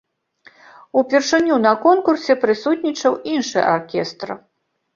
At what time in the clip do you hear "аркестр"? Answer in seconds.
3.77-4.29